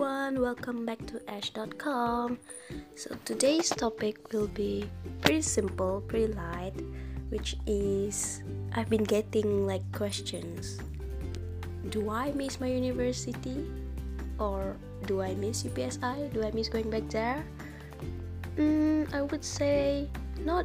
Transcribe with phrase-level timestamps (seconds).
[0.00, 2.38] everyone, welcome back to ash.com.
[2.94, 4.88] So today's topic will be
[5.20, 6.72] pretty simple, pretty light,
[7.28, 8.40] which is
[8.72, 10.80] I've been getting like questions.
[11.90, 13.68] Do I miss my university?
[14.38, 14.74] Or
[15.04, 16.32] do I miss UPSI?
[16.32, 17.44] Do I miss going back there?
[18.56, 20.08] Mm, I would say
[20.40, 20.64] not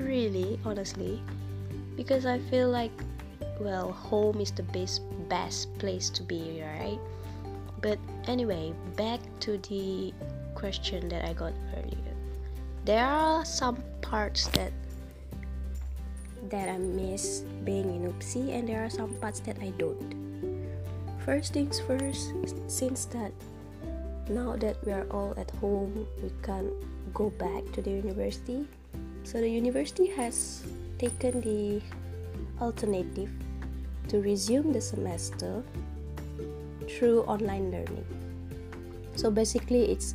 [0.00, 1.22] really, honestly,
[1.94, 2.90] because I feel like
[3.60, 6.98] well, home is the best best place to be, right?
[7.80, 10.12] But anyway, back to the
[10.54, 12.14] question that I got earlier.
[12.84, 14.72] There are some parts that
[16.50, 20.16] that I miss being in UPSI and there are some parts that I don't.
[21.24, 22.32] First things first,
[22.68, 23.32] since that
[24.30, 26.72] now that we are all at home, we can't
[27.12, 28.66] go back to the university.
[29.24, 30.64] So the university has
[30.98, 31.82] taken the
[32.60, 33.30] alternative
[34.08, 35.62] to resume the semester
[36.88, 38.06] through online learning.
[39.16, 40.14] So basically, it's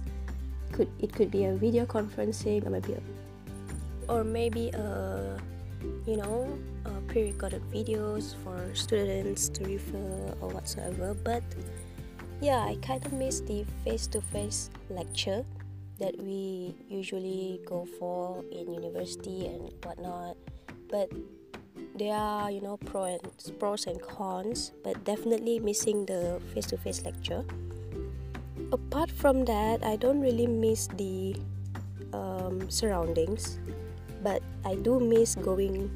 [0.71, 3.01] could it could be a video conferencing or maybe a,
[4.11, 5.37] or maybe a
[6.07, 6.49] you know
[7.07, 11.13] pre-recorded videos for students to refer or whatsoever.
[11.13, 11.43] But
[12.41, 15.45] yeah, I kind of miss the face-to-face lecture
[15.99, 20.35] that we usually go for in university and whatnot.
[20.89, 21.11] But
[21.95, 27.43] there are you know pros and pros and cons but definitely missing the face-to-face lecture.
[28.71, 31.35] Apart from that i don't really miss the
[32.13, 33.59] um, surroundings
[34.23, 35.91] but i do miss going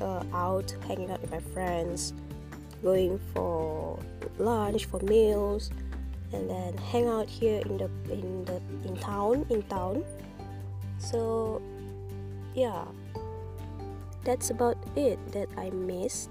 [0.00, 2.14] uh, out hanging out with my friends
[2.82, 3.98] going for
[4.38, 5.70] lunch for meals
[6.32, 10.04] and then hang out here in the in the in town in town.
[10.98, 11.62] So
[12.54, 12.84] yeah
[14.24, 16.30] that's about it that I missed.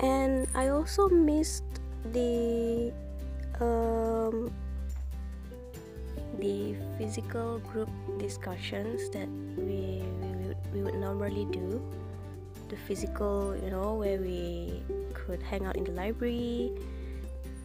[0.00, 1.64] And I also missed
[2.12, 2.92] the
[3.60, 4.50] um,
[6.38, 7.88] the physical group
[8.18, 11.80] discussions that we, we, would, we would normally do.
[12.68, 14.82] The physical, you know, where we
[15.12, 16.72] could hang out in the library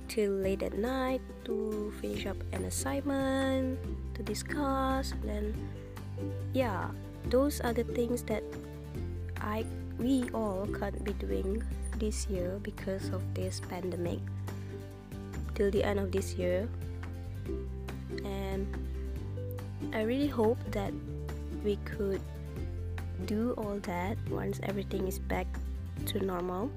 [0.07, 3.79] till late at night to finish up an assignment,
[4.15, 5.45] to discuss, and then
[6.53, 6.89] yeah,
[7.29, 8.43] those are the things that
[9.41, 9.65] I
[9.97, 11.63] we all can't be doing
[11.97, 14.19] this year because of this pandemic
[15.55, 16.69] till the end of this year
[18.23, 18.67] and
[19.93, 20.93] I really hope that
[21.63, 22.21] we could
[23.25, 25.47] do all that once everything is back
[26.07, 26.71] to normal.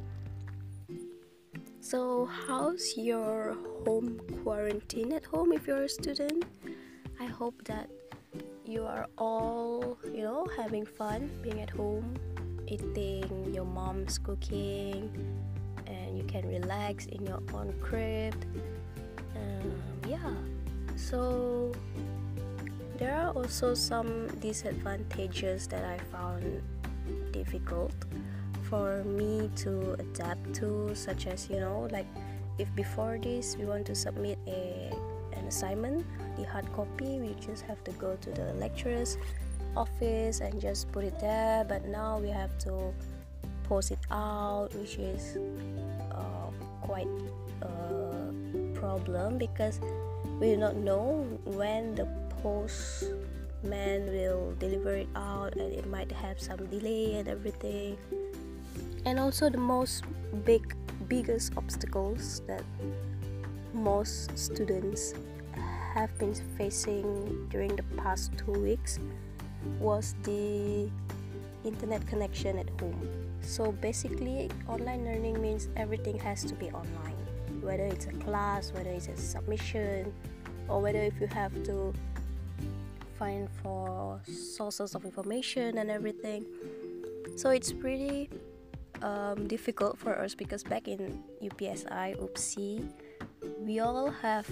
[1.81, 6.45] So, how's your home quarantine at home if you're a student?
[7.21, 7.91] I hope that
[8.65, 12.17] you are all, you know, having fun being at home
[12.73, 15.11] eating your mom's cooking
[15.87, 18.35] and you can relax in your own crib.
[19.37, 19.73] Um,
[20.09, 20.33] yeah.
[20.97, 21.73] So
[23.03, 26.63] there are also some disadvantages that i found
[27.33, 27.93] difficult
[28.63, 32.07] for me to adapt to such as you know like
[32.59, 34.93] if before this we want to submit a
[35.33, 36.07] an assignment
[36.37, 39.19] the hard copy we just have to go to the lecturers
[39.77, 42.93] office and just put it there but now we have to
[43.65, 45.39] post it out which is
[46.13, 46.51] uh,
[46.83, 47.09] quite
[47.63, 48.33] a
[48.75, 49.81] problem because
[50.41, 52.05] we do not know when the
[52.43, 57.97] postman will deliver it out and it might have some delay and everything.
[59.07, 60.05] And also the most
[60.45, 60.75] big
[61.09, 62.65] biggest obstacles that
[63.73, 65.15] most students
[65.95, 68.99] have been facing during the past two weeks
[69.79, 70.91] was the
[71.65, 73.09] internet connection at home.
[73.43, 77.17] So basically, online learning means everything has to be online,
[77.61, 80.13] whether it's a class, whether it's a submission,
[80.69, 81.93] or whether if you have to
[83.19, 86.47] find for sources of information and everything.
[87.37, 88.31] So it's pretty
[89.03, 92.89] um, difficult for us because back in UPSI, UPSI,
[93.59, 94.47] we all have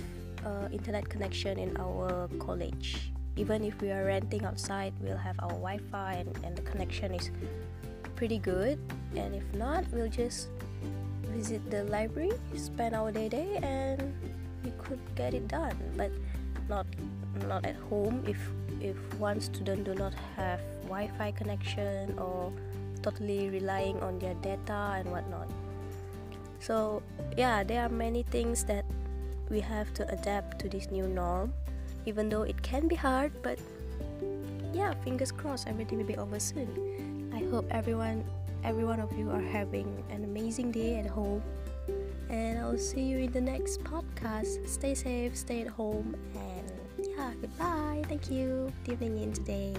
[0.45, 5.55] uh, internet connection in our college even if we are renting outside we'll have our
[5.63, 7.31] wi-fi and, and the connection is
[8.21, 8.79] pretty good.
[9.17, 10.49] And if not we'll just
[11.33, 14.13] visit the library spend our day day and
[14.63, 15.73] we could get it done.
[15.97, 16.13] But
[16.69, 16.85] not
[17.49, 18.23] not at home.
[18.29, 18.37] If
[18.81, 22.53] if one student do not have wi-fi connection or
[23.01, 25.49] totally relying on their data and whatnot.
[26.61, 27.03] So
[27.39, 28.85] yeah there are many things that
[29.49, 31.55] we have to adapt to this new norm
[32.07, 33.59] even though it can be hard but
[34.73, 38.25] yeah fingers crossed everything will be over soon i hope everyone
[38.65, 41.43] every one of you are having an amazing day at home
[42.31, 44.67] and i'll see you in the next podcast.
[44.69, 48.03] Stay safe, stay at home, and yeah, goodbye.
[48.09, 49.75] Thank you for tuning in today.